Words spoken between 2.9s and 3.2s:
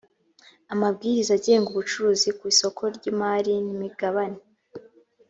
ry